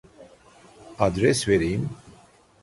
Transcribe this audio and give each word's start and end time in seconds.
Adres 0.99 1.47
vereyim? 1.47 1.89